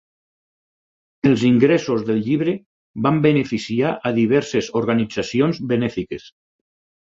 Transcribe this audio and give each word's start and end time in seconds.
Els 1.31 1.43
ingressos 1.49 2.05
del 2.07 2.23
llibre 2.27 2.55
van 3.09 3.19
beneficiar 3.27 3.93
a 4.11 4.13
diverses 4.17 4.71
organitzacions 4.83 5.61
benèfiques. 5.75 6.27